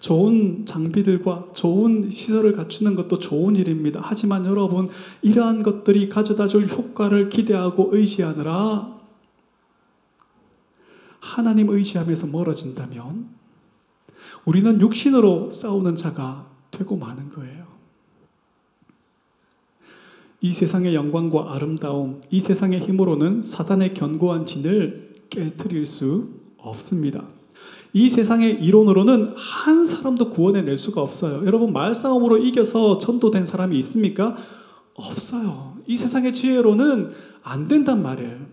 [0.00, 4.00] 좋은 장비들과 좋은 시설을 갖추는 것도 좋은 일입니다.
[4.02, 4.88] 하지만 여러분,
[5.22, 8.98] 이러한 것들이 가져다 줄 효과를 기대하고 의지하느라
[11.20, 13.28] 하나님 의지하면서 멀어진다면
[14.44, 17.57] 우리는 육신으로 싸우는 자가 되고 마는 거예요.
[20.40, 27.24] 이 세상의 영광과 아름다움, 이 세상의 힘으로는 사단의 견고한 진을 깨뜨릴 수 없습니다.
[27.92, 31.44] 이 세상의 이론으로는 한 사람도 구원해 낼 수가 없어요.
[31.44, 34.36] 여러분, 말싸움으로 이겨서 전도된 사람이 있습니까?
[34.94, 35.76] 없어요.
[35.86, 37.10] 이 세상의 지혜로는
[37.42, 38.46] 안 된단 말이에요.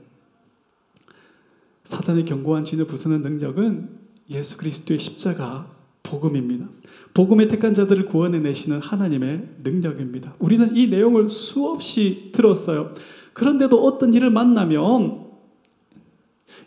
[1.84, 3.90] 사단의 견고한 진을 부수는 능력은
[4.32, 5.75] 예수 그리스도의 십자가
[6.16, 6.68] 복음입니다.
[7.14, 10.36] 복음의 택한 자들을 구원해 내시는 하나님의 능력입니다.
[10.40, 12.94] 우리는 이 내용을 수없이 들었어요.
[13.34, 15.26] 그런데도 어떤 일을 만나면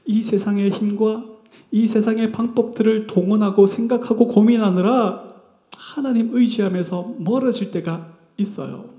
[0.05, 1.25] 이 세상의 힘과
[1.71, 5.29] 이 세상의 방법들을 동원하고 생각하고 고민하느라
[5.77, 8.91] 하나님 의지하면서 멀어질 때가 있어요.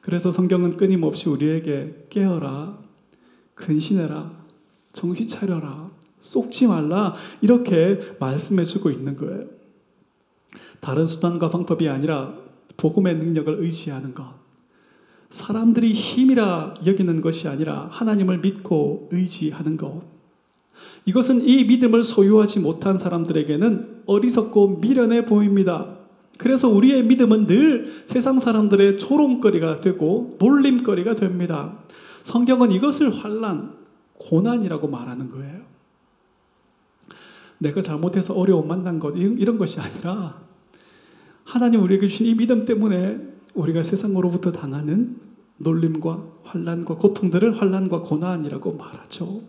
[0.00, 2.78] 그래서 성경은 끊임없이 우리에게 깨어라,
[3.54, 4.32] 근신해라,
[4.92, 9.46] 정신 차려라, 쏙지 말라, 이렇게 말씀해 주고 있는 거예요.
[10.80, 12.34] 다른 수단과 방법이 아니라
[12.76, 14.40] 복음의 능력을 의지하는 것.
[15.30, 20.02] 사람들이 힘이라 여기는 것이 아니라 하나님을 믿고 의지하는 것.
[21.04, 25.98] 이것은 이 믿음을 소유하지 못한 사람들에게는 어리석고 미련해 보입니다.
[26.38, 31.78] 그래서 우리의 믿음은 늘 세상 사람들의 조롱거리가 되고 놀림거리가 됩니다.
[32.24, 33.74] 성경은 이것을 환란,
[34.18, 35.69] 고난이라고 말하는 거예요.
[37.60, 40.40] 내가 잘못해서 어려움 만난 것 이런 것이 아니라
[41.44, 43.18] 하나님 우리에게 주신 이 믿음 때문에
[43.54, 45.16] 우리가 세상으로부터 당하는
[45.58, 49.42] 놀림과 환란과 고통들을 환란과 고난이라고 말하죠.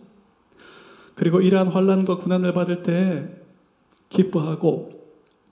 [1.14, 3.28] 그리고 이러한 환란과 고난을 받을 때
[4.10, 4.90] 기뻐하고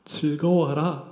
[0.04, 1.10] 즐거워하라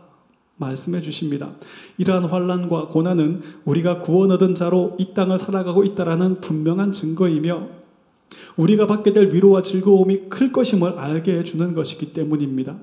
[0.57, 1.53] 말씀해 주십니다.
[1.97, 7.78] 이러한 환란과 고난은 우리가 구원 얻은 자로 이 땅을 살아가고 있다라는 분명한 증거이며
[8.59, 12.77] 우리가 받게 될 위로와 즐거움이 클 것임을 알게 해주는 것이기 때문입니다.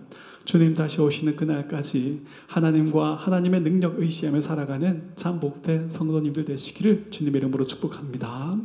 [0.46, 7.68] 주님 다시 오시는 그날까지 하나님과 하나님의 능력 의지하며 살아가는 참 복된 성도님들 되시기를 주님의 이름으로
[7.68, 8.58] 축복합니다.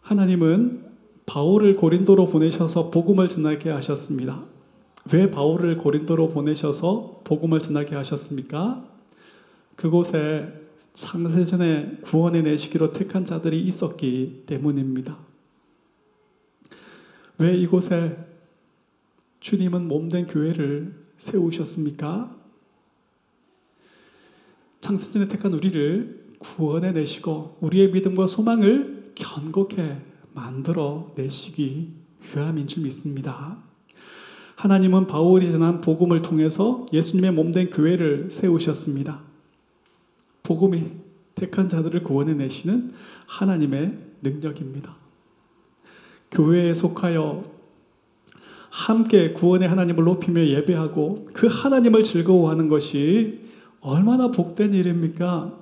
[0.00, 0.86] 하나님은
[1.26, 4.44] 바울을 고린도로 보내셔서 복음을 전하게 하셨습니다.
[5.12, 8.84] 왜 바울을 고린도로 보내셔서 복음을 전하게 하셨습니까?
[9.76, 10.50] 그곳에
[10.94, 15.31] 창세전에 구원해 내시기로 택한 자들이 있었기 때문입니다.
[17.38, 18.16] 왜 이곳에
[19.40, 22.36] 주님은 몸된 교회를 세우셨습니까?
[24.80, 29.98] 창세전에 택한 우리를 구원해 내시고 우리의 믿음과 소망을 견고케
[30.34, 31.92] 만들어 내시기
[32.34, 33.58] 위함인 줄 믿습니다.
[34.56, 39.22] 하나님은 바울이 전한 복음을 통해서 예수님의 몸된 교회를 세우셨습니다.
[40.42, 40.90] 복음이
[41.34, 42.92] 택한 자들을 구원해 내시는
[43.26, 45.01] 하나님의 능력입니다.
[46.32, 47.44] 교회에 속하여
[48.70, 53.40] 함께 구원의 하나님을 높이며 예배하고 그 하나님을 즐거워하는 것이
[53.80, 55.52] 얼마나 복된 일입니까?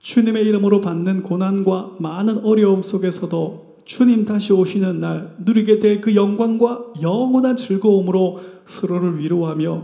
[0.00, 6.92] 주님의 이름으로 받는 고난과 많은 어려움 속에서도 주님 다시 오시는 날 누리게 될 그 영광과
[7.02, 9.82] 영원한 즐거움으로 서로를 위로하며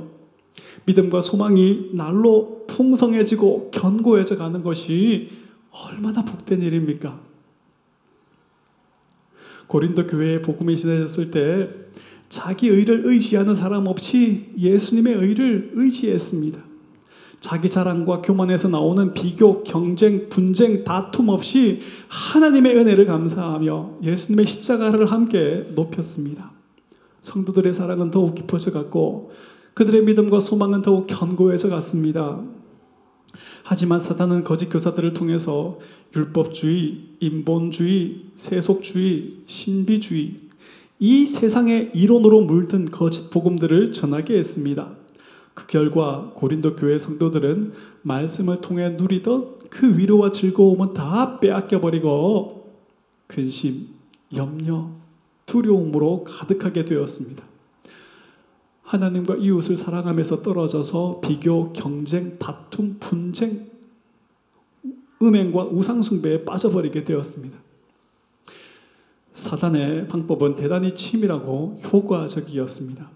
[0.87, 5.31] 믿음과 소망이 날로 풍성해지고 견고해져 가는 것이
[5.71, 7.19] 얼마나 복된 일입니까?
[9.67, 11.69] 고린도 교회에 복음이 전해졌을 때
[12.29, 16.59] 자기 의를 의지하는 사람 없이 예수님의 의를 의지했습니다.
[17.41, 25.71] 자기 자랑과 교만에서 나오는 비교, 경쟁, 분쟁, 다툼 없이 하나님의 은혜를 감사하며 예수님의 십자가를 함께
[25.75, 26.51] 높였습니다.
[27.23, 29.33] 성도들의 사랑은 더욱 깊어져 갔고
[29.75, 32.41] 그들의 믿음과 소망은 더욱 견고해져 갔습니다.
[33.63, 35.79] 하지만 사단은 거짓 교사들을 통해서
[36.15, 40.35] 율법주의, 인본주의, 세속주의, 신비주의,
[40.99, 44.91] 이 세상의 이론으로 물든 거짓 복음들을 전하게 했습니다.
[45.55, 47.73] 그 결과 고린도 교회 성도들은
[48.03, 52.75] 말씀을 통해 누리던 그 위로와 즐거움은 다 빼앗겨 버리고
[53.27, 53.89] 근심,
[54.35, 54.91] 염려,
[55.47, 57.43] 두려움으로 가득하게 되었습니다.
[58.87, 63.67] 하나님과 이웃을 사랑하면서 떨어져서 비교, 경쟁, 다툼, 분쟁,
[65.21, 67.59] 음행과 우상숭배에 빠져버리게 되었습니다.
[69.33, 73.11] 사단의 방법은 대단히 치밀하고 효과적이었습니다.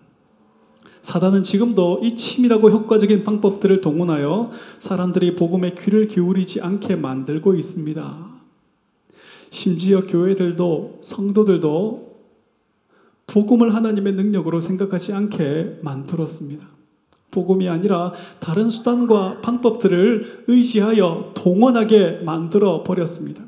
[1.02, 8.28] 사단은 지금도 이 치밀하고 효과적인 방법들을 동원하여 사람들이 복음에 귀를 기울이지 않게 만들고 있습니다.
[9.50, 12.09] 심지어 교회들도 성도들도
[13.30, 16.66] 복음을 하나님의 능력으로 생각하지 않게 만들었습니다.
[17.30, 23.44] 복음이 아니라 다른 수단과 방법들을 의지하여 동원하게 만들어 버렸습니다.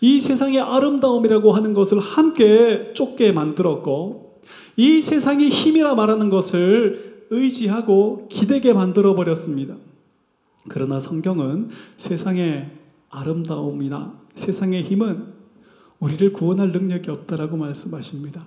[0.00, 4.40] 이 세상의 아름다움이라고 하는 것을 함께 쫓게 만들었고,
[4.76, 9.76] 이 세상의 힘이라 말하는 것을 의지하고 기대게 만들어 버렸습니다.
[10.68, 12.70] 그러나 성경은 세상의
[13.08, 15.37] 아름다움이나 세상의 힘은
[16.00, 18.46] 우리를 구원할 능력이 없다라고 말씀하십니다.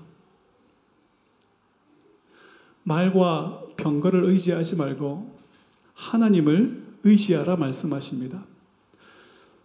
[2.84, 5.36] 말과 병거를 의지하지 말고
[5.94, 8.46] 하나님을 의지하라 말씀하십니다.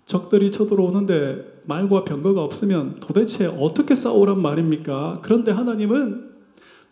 [0.04, 5.20] 적들이 쳐들어오는데 말과 병거가 없으면 도대체 어떻게 싸우란 말입니까?
[5.22, 6.30] 그런데 하나님은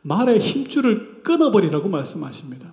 [0.03, 2.73] 말의 힘줄을 끊어버리라고 말씀하십니다.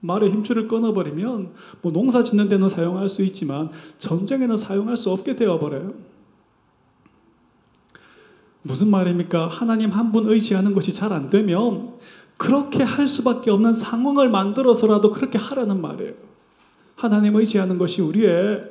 [0.00, 1.52] 말의 힘줄을 끊어버리면
[1.82, 5.94] 뭐 농사 짓는 데는 사용할 수 있지만 전쟁에는 사용할 수 없게 되어버려요.
[8.66, 9.46] 무슨 말입니까?
[9.48, 11.94] 하나님 한 분 의지하는 것이 잘 안 되면
[12.36, 16.14] 그렇게 할 수밖에 없는 상황을 만들어서라도 그렇게 하라는 말이에요.
[16.96, 18.62] 하나님 의지하는 것이 우리의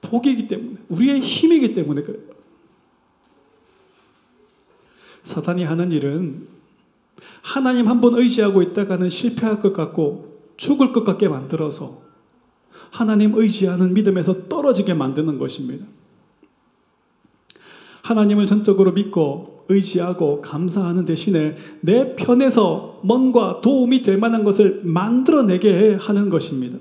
[0.00, 2.22] 복이기 때문에, 우리의 힘이기 때문에 그래요.
[5.22, 6.48] 사탄이 하는 일은
[7.42, 12.02] 하나님 한 번 의지하고 있다가는 실패할 것 같고 죽을 것 같게 만들어서
[12.90, 15.86] 하나님 의지하는 믿음에서 떨어지게 만드는 것입니다.
[18.02, 26.28] 하나님을 전적으로 믿고 의지하고 감사하는 대신에 내 편에서 뭔가 도움이 될 만한 것을 만들어내게 하는
[26.28, 26.78] 것입니다.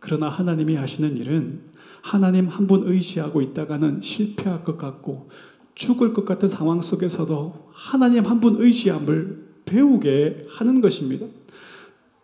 [0.00, 1.60] 그러나 하나님이 하시는 일은
[2.02, 5.28] 하나님 한 분 의지하고 있다가는 실패할 것 같고
[5.74, 11.26] 죽을 것 같은 상황 속에서도 하나님 한 분 의지함을 배우게 하는 것입니다.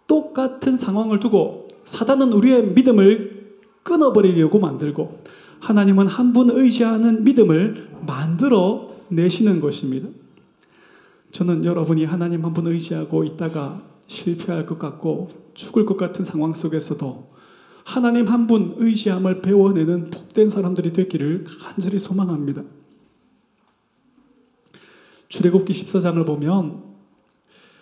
[0.06, 5.22] 똑같은 상황을 두고 사단은 우리의 믿음을 끊어버리려고 만들고
[5.64, 10.08] 하나님은 한 분 의지하는 믿음을 만들어 내시는 것입니다.
[11.32, 17.32] 저는 여러분이 하나님 한 분 의지하고 있다가 실패할 것 같고 죽을 것 같은 상황 속에서도
[17.84, 22.62] 하나님 한 분 의지함을 배워내는 복된 사람들이 되기를 간절히 소망합니다.
[25.28, 26.82] 출애굽기 14장을 보면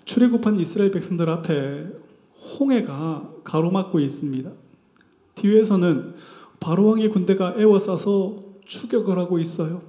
[0.04, 1.86] 출애굽한 이스라엘 백성들 앞에
[2.58, 4.50] 홍해가 가로막고 있습니다.
[5.34, 6.14] 뒤에서는
[6.62, 9.82] 바로 왕의 군대가 에워싸서 추격을 하고 있어요.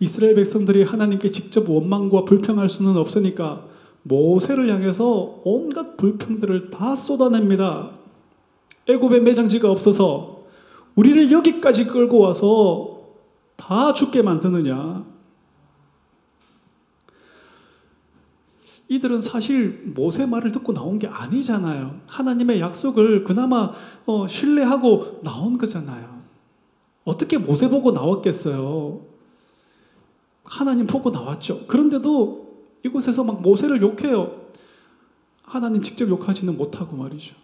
[0.00, 3.66] 이스라엘 백성들이 하나님께 직접 원망과 불평할 수는 없으니까
[4.02, 7.90] 모세를 향해서 온갖 불평들을 다 쏟아냅니다.
[8.88, 10.44] 애굽에 매장지가 없어서
[10.94, 13.00] 우리를 여기까지 끌고 와서
[13.56, 15.04] 다 죽게 만드느냐.
[18.88, 22.00] 이들은 사실 모세 말을 듣고 나온 게 아니잖아요.
[22.08, 23.72] 하나님의 약속을 그나마
[24.06, 26.22] 어, 신뢰하고 나온 거잖아요.
[27.04, 29.00] 어떻게 모세 보고 나왔겠어요?
[30.44, 31.66] 하나님 보고 나왔죠.
[31.66, 32.46] 그런데도
[32.84, 34.46] 이곳에서 막 모세를 욕해요.
[35.42, 37.34] 하나님 직접 욕하지는 못하고 말이죠.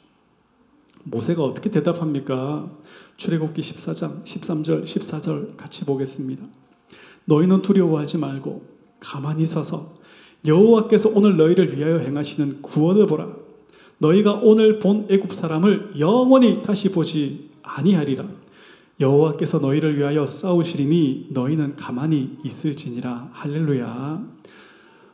[1.04, 2.70] 모세가 어떻게 대답합니까?
[3.16, 6.44] 출애굽기 14장 13절 14절 같이 보겠습니다.
[7.24, 8.64] 너희는 두려워하지 말고
[9.00, 10.01] 가만히 서서
[10.44, 13.28] 여호와께서 오늘 너희를 위하여 행하시는 구원을 보라.
[13.98, 18.26] 너희가 오늘 본 애굽 사람을 영원히 다시 보지 아니하리라.
[18.98, 23.30] 여호와께서 너희를 위하여 싸우시리니 너희는 가만히 있을지니라.
[23.32, 24.24] 할렐루야.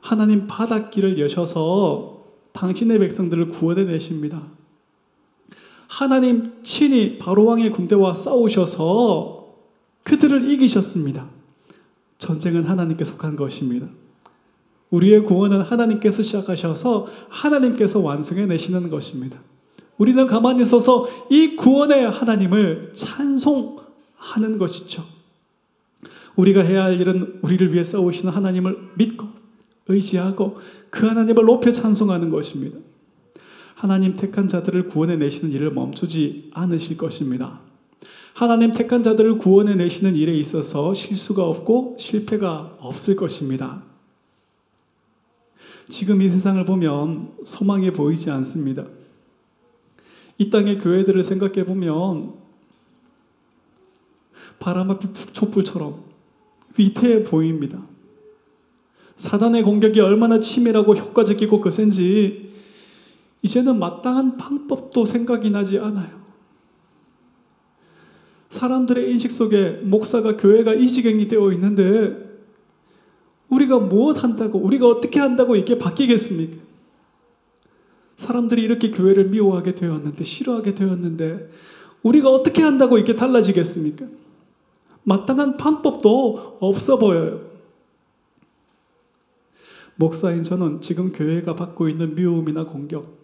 [0.00, 4.42] 하나님 바닷길을 여셔서 당신의 백성들을 구원해 내십니다.
[5.86, 9.54] 하나님 친히 바로 왕의 군대와 싸우셔서
[10.02, 11.28] 그들을 이기셨습니다.
[12.18, 13.88] 전쟁은 하나님께 속한 것입니다.
[14.90, 19.38] 우리의 구원은 하나님께서 시작하셔서 하나님께서 완성해 내시는 것입니다.
[19.98, 25.04] 우리는 가만히 서서 이 구원의 하나님을 찬송하는 것이죠.
[26.36, 29.26] 우리가 해야 할 일은 우리를 위해 싸우시는 하나님을 믿고
[29.88, 30.58] 의지하고
[30.90, 32.78] 그 하나님을 높여 찬송하는 것입니다.
[33.74, 37.60] 하나님 택한 자들을 구원해 내시는 일을 멈추지 않으실 것입니다.
[38.34, 43.82] 하나님 택한 자들을 구원해 내시는 일에 있어서 실수가 없고 실패가 없을 것입니다.
[45.88, 48.84] 지금 이 세상을 보면 소망이 보이지 않습니다.
[50.36, 52.34] 이 땅의 교회들을 생각해 보면
[54.58, 55.00] 바람 앞
[55.32, 56.04] 촛불처럼
[56.76, 57.82] 위태해 보입니다.
[59.16, 62.52] 사단의 공격이 얼마나 치밀하고 효과적이고 거센지
[63.42, 66.18] 이제는 마땅한 방법도 생각이 나지 않아요.
[68.50, 72.27] 사람들의 인식 속에 목사가 교회가 이 지경이 되어 있는데
[73.50, 76.56] 우리가 무엇 한다고 우리가 어떻게 한다고 이게 바뀌겠습니까?
[78.16, 81.50] 사람들이 이렇게 교회를 미워하게 되었는데 싫어하게 되었는데
[82.02, 84.06] 우리가 어떻게 한다고 이게 달라지겠습니까?
[85.04, 87.48] 마땅한 방법도 없어 보여요.
[89.96, 93.18] 목사인 저는 지금 교회가 받고 있는 미움이나 공격,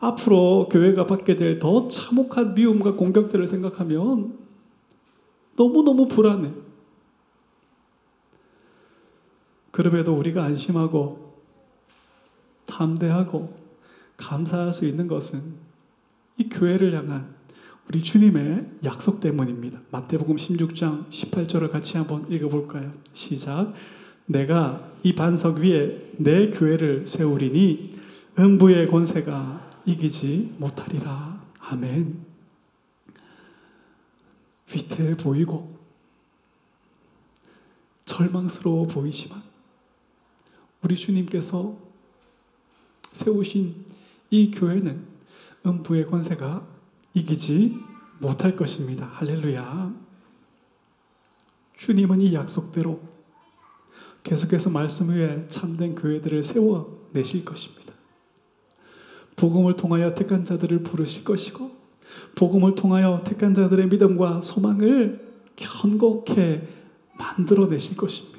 [0.00, 4.36] 앞으로 교회가 받게 될 더 참혹한 미움과 공격들을 생각하면
[5.56, 6.50] 너무너무 불안해.
[9.78, 11.40] 그럼에도 우리가 안심하고
[12.66, 13.56] 담대하고
[14.16, 15.40] 감사할 수 있는 것은
[16.36, 17.36] 이 교회를 향한
[17.88, 19.80] 우리 주님의 약속 때문입니다.
[19.92, 22.92] 마태복음 16장 18절을 같이 한번 읽어볼까요?
[23.12, 23.72] 시작.
[24.26, 27.92] 내가 이 반석 위에 내 교회를 세우리니
[28.36, 31.40] 음부의 권세가 이기지 못하리라.
[31.60, 32.18] 아멘.
[34.74, 35.78] 위태해 보이고
[38.06, 39.47] 절망스러워 보이지만
[40.82, 41.76] 우리 주님께서
[43.12, 43.84] 세우신
[44.30, 45.04] 이 교회는
[45.66, 46.66] 음부의 권세가
[47.14, 47.76] 이기지
[48.18, 49.06] 못할 것입니다.
[49.06, 49.94] 할렐루야.
[51.76, 53.00] 주님은 이 약속대로
[54.22, 57.94] 계속해서 말씀 위에 참된 교회들을 세워 내실 것입니다.
[59.36, 61.76] 복음을 통하여 택한 자들을 부르실 것이고
[62.34, 66.68] 복음을 통하여 택한 자들의 믿음과 소망을 견고케
[67.18, 68.37] 만들어 내실 것입니다.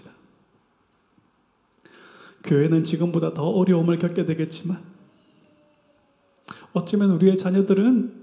[2.49, 4.81] 교회는 지금보다 더 어려움을 겪게 되겠지만
[6.73, 8.13] 어쩌면 우리의 자녀들은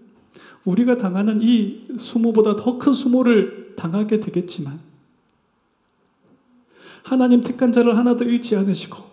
[0.64, 4.80] 우리가 당하는 이 수모보다 더 큰 수모를 당하게 되겠지만
[7.04, 9.04] 하나님 택한 자를 하나도 잃지 않으시고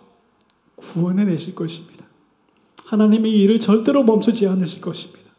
[0.74, 2.04] 구원해 내실 것입니다.
[2.84, 5.30] 하나님이 이 일을 절대로 멈추지 않으실 것입니다.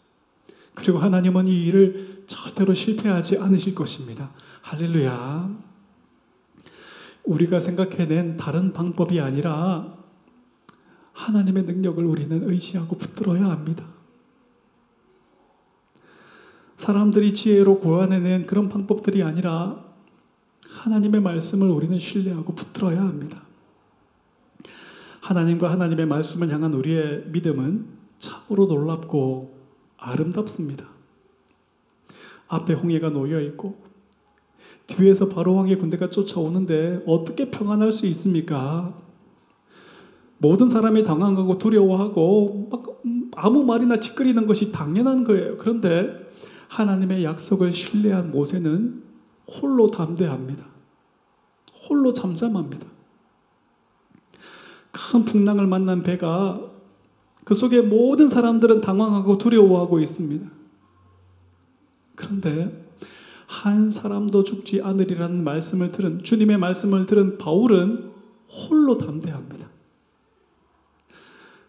[0.73, 4.31] 그리고 하나님은 이 일을 절대로 실패하지 않으실 것입니다.
[4.61, 5.64] 할렐루야.
[7.25, 9.97] 우리가 생각해낸 다른 방법이 아니라
[11.13, 13.85] 하나님의 능력을 우리는 의지하고 붙들어야 합니다.
[16.77, 19.83] 사람들이 지혜로 고안해낸 그런 방법들이 아니라
[20.69, 23.43] 하나님의 말씀을 우리는 신뢰하고 붙들어야 합니다.
[25.21, 27.87] 하나님과 하나님의 말씀을 향한 우리의 믿음은
[28.19, 29.57] 참으로 놀랍고
[29.97, 30.85] 아름답습니다.
[32.47, 33.84] 앞에 홍해가 놓여 있고
[34.87, 38.95] 뒤에서 바로 왕의 군대가 쫓아오는데 어떻게 평안할 수 있습니까?
[40.37, 43.01] 모든 사람이 당황하고 두려워하고 막
[43.35, 45.57] 아무 말이나 짓거리는 것이 당연한 거예요.
[45.57, 46.29] 그런데
[46.67, 49.03] 하나님의 약속을 신뢰한 모세는
[49.47, 50.65] 홀로 담대합니다.
[51.87, 52.87] 홀로 잠잠합니다.
[54.91, 56.71] 큰 풍랑을 만난 배가
[57.43, 60.49] 그 속에 모든 사람들은 당황하고 두려워하고 있습니다.
[62.15, 62.84] 그런데
[63.63, 68.11] 한 사람도 죽지 않으리라는 말씀을 들은 주님의 말씀을 들은 바울은
[68.49, 69.69] 홀로 담대합니다.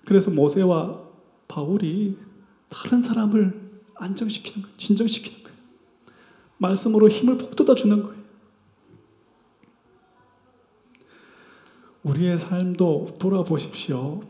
[0.05, 1.01] 그래서 모세와
[1.49, 2.19] 바울이
[2.69, 4.77] 다른 사람을 안정시키는 거예요.
[4.77, 5.59] 진정시키는 거예요.
[6.59, 8.17] 말씀으로 힘을 북돋아 주는 거예요.
[12.03, 14.23] 우리의 삶도 돌아보십시오.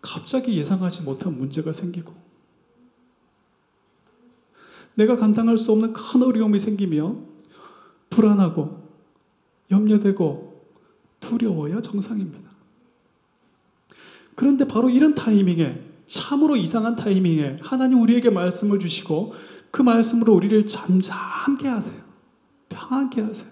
[0.00, 2.14] 갑자기 예상하지 못한 문제가 생기고,
[4.98, 7.14] 내가 감당할 수 없는 큰 어려움이 생기며,
[8.10, 8.82] 불안하고,
[9.70, 10.66] 염려되고,
[11.20, 12.50] 두려워야 정상입니다.
[14.34, 19.34] 그런데 바로 이런 타이밍에, 참으로 이상한 타이밍에 하나님 우리에게 말씀을 주시고,
[19.70, 22.02] 그 말씀으로 우리를 잠잠게 하세요.
[22.68, 23.50] 평안게 하세요.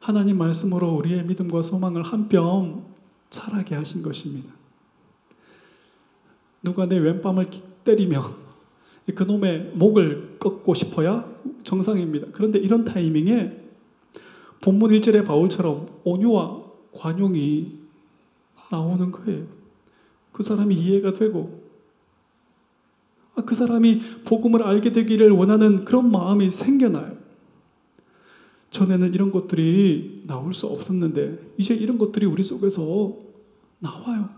[0.00, 2.82] 하나님 말씀으로 우리의 믿음과 소망을 한 뼘
[3.30, 4.55] 자라게 하신 것입니다.
[6.66, 7.48] 누가 내 왼밤을
[7.84, 8.34] 때리며
[9.14, 12.26] 그놈의 목을 꺾고 싶어야 정상입니다.
[12.32, 13.62] 그런데 이런 타이밍에
[14.60, 17.78] 본문 1절의 바울처럼 온유와 관용이
[18.68, 19.46] 나오는 거예요.
[20.32, 21.64] 그 사람이 이해가 되고
[23.36, 27.16] 아, 그 사람이 복음을 알게 되기를 원하는 그런 마음이 생겨나요.
[28.70, 33.16] 전에는 이런 것들이 나올 수 없었는데 이제 이런 것들이 우리 속에서
[33.78, 34.35] 나와요.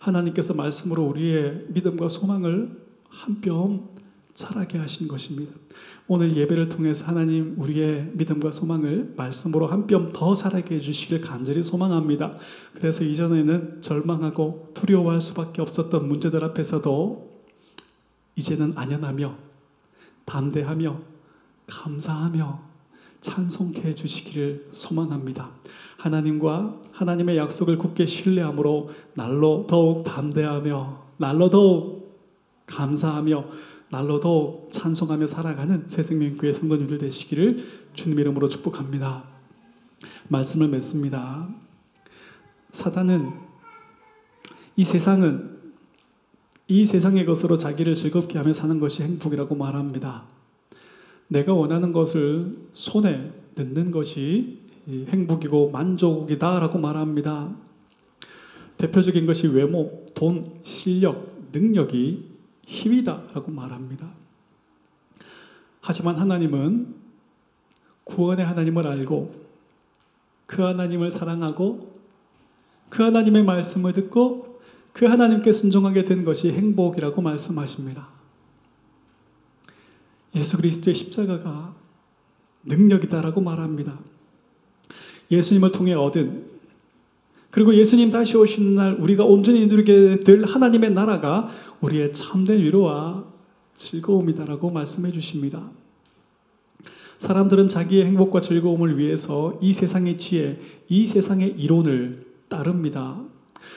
[0.00, 2.76] 하나님께서 말씀으로 우리의 믿음과 소망을
[3.08, 3.88] 한 뼘
[4.34, 5.52] 자라게 하신 것입니다.
[6.06, 12.36] 오늘 예배를 통해서 하나님 우리의 믿음과 소망을 말씀으로 한 뼘 더 자라게 해주시길 간절히 소망합니다.
[12.74, 17.30] 그래서 이전에는 절망하고 두려워할 수밖에 없었던 문제들 앞에서도
[18.36, 19.36] 이제는 안연하며
[20.24, 21.00] 담대하며
[21.66, 22.69] 감사하며
[23.20, 25.50] 찬송케 해 주시기를 소망합니다.
[25.98, 32.18] 하나님과 하나님의 약속을 굳게 신뢰함으로 날로 더욱 담대하며 날로 더욱
[32.66, 33.44] 감사하며
[33.90, 39.24] 날로 더욱 찬송하며 살아가는 새생명교회 성도님들 되시기를 주님 이름으로 축복합니다.
[40.28, 41.48] 말씀을 맺습니다.
[42.70, 43.32] 사단은
[44.76, 45.58] 이 세상은
[46.68, 50.24] 이 세상의 것으로 자기를 즐겁게 하며 사는 것이 행복이라고 말합니다.
[51.30, 54.58] 내가 원하는 것을 손에 넣는 것이
[54.88, 57.54] 행복이고 만족이다라고 말합니다.
[58.76, 62.24] 대표적인 것이 외모, 돈, 실력, 능력이
[62.66, 64.10] 힘이다라고 말합니다.
[65.80, 66.94] 하지만 하나님은
[68.04, 69.34] 구원의 하나님을 알고
[70.46, 72.00] 그 하나님을 사랑하고
[72.88, 74.60] 그 하나님의 말씀을 듣고
[74.92, 78.19] 그 하나님께 순종하게 된 것이 행복이라고 말씀하십니다.
[80.34, 81.74] 예수 그리스도의 십자가가
[82.64, 83.98] 능력이다라고 말합니다.
[85.30, 86.50] 예수님을 통해 얻은
[87.50, 91.48] 그리고 예수님 다시 오시는 날 우리가 온전히 누리게 될 하나님의 나라가
[91.80, 93.24] 우리의 참된 위로와
[93.76, 95.70] 즐거움이다라고 말씀해 주십니다.
[97.18, 100.58] 사람들은 자기의 행복과 즐거움을 위해서 이 세상의 지혜,
[100.88, 103.20] 이 세상의 이론을 따릅니다.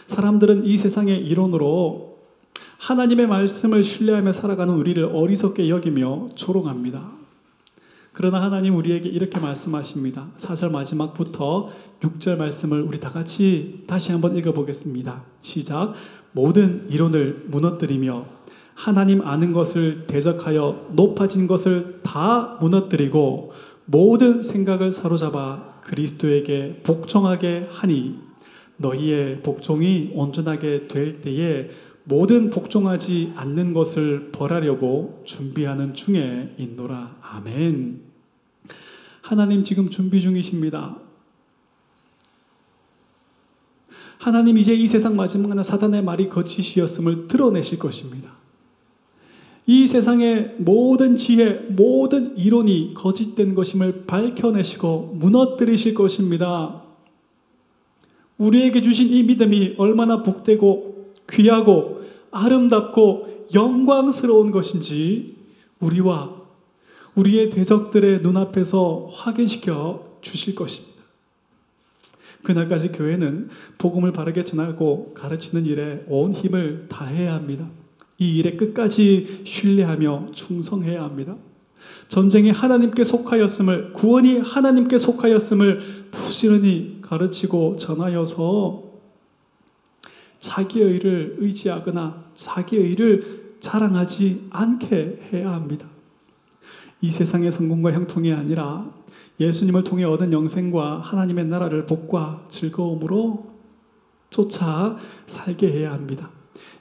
[0.08, 2.13] 사람들은 이 세상의 이론으로
[2.84, 7.12] 하나님의 말씀을 신뢰하며 살아가는 우리를 어리석게 여기며 조롱합니다.
[8.12, 10.28] 그러나 하나님 우리에게 이렇게 말씀하십니다.
[10.36, 11.70] 4절 마지막부터
[12.02, 15.24] 6절 말씀을 우리 다 같이 다시 한번 읽어보겠습니다.
[15.40, 15.94] 시작.
[16.34, 18.26] 모든 이론을 무너뜨리며
[18.74, 23.54] 하나님 아는 것을 대적하여 높아진 것을 다 무너뜨리고
[23.86, 28.20] 모든 생각을 사로잡아 그리스도에게 복종하게 하니
[28.76, 31.70] 너희의 복종이 온전하게 될 때에
[32.06, 37.18] 모든 복종하지 않는 것을 벌하려고 준비하는 중에 있노라.
[37.22, 38.02] 아멘.
[39.22, 40.98] 하나님 지금 준비 중이십니다.
[44.20, 48.32] 하나님 이제 이 세상 마지막에 사단의 말이 거짓이었음을 드러내실 것입니다.
[49.66, 56.84] 이 세상의 모든 지혜, 모든 이론이 거짓된 것임을 밝혀내시고 무너뜨리실 것입니다.
[58.38, 60.93] 우리에게 주신 이 믿음이 얼마나 복되고
[61.34, 65.36] 귀하고 아름답고 영광스러운 것인지
[65.80, 66.42] 우리와
[67.16, 70.94] 우리의 대적들의 눈앞에서 확인시켜 주실 것입니다.
[72.44, 77.70] 그날까지 교회는 복음을 바르게 전하고 가르치는 일에 온 힘을 다해야 합니다.
[78.18, 81.36] 이 일에 끝까지 신뢰하며 충성해야 합니다.
[82.08, 88.93] 전쟁이 하나님께 속하였음을, 구원이 하나님께 속하였음을 부지런히 가르치고 전하여서
[90.44, 95.88] 자기의 의를 의지하거나 자기의 의를 자랑하지 않게 해야 합니다.
[97.00, 98.92] 이 세상의 성공과 형통이 아니라
[99.40, 103.54] 예수님을 통해 얻은 영생과 하나님의 나라를 복과 즐거움으로
[104.30, 106.30] 쫓아 살게 해야 합니다.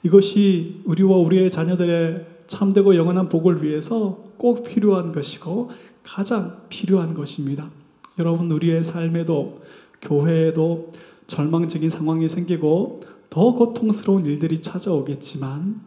[0.02, 5.70] 이것이 우리와 우리의 자녀들의 참되고 영원한 복을 위해서 꼭 필요한 것이고
[6.02, 7.70] 가장 필요한 것입니다.
[8.18, 9.62] 여러분, 우리의 삶에도
[10.00, 10.92] 교회에도
[11.28, 15.80] 절망적인 상황이 생기고 더 고통스러운 일들이 찾아오겠지만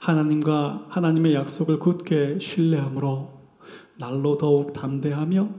[0.00, 3.30] 하나님과 하나님의 약속을 굳게 신뢰함으로
[3.96, 5.50] 날로 더욱 담대하며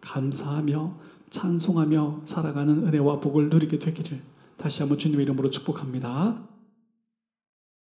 [0.00, 0.98] 감사하며
[1.28, 4.22] 찬송하며 살아가는 은혜와 복을 누리게 되기를
[4.56, 6.38] 다시 한번 주님의 이름으로 축복합니다.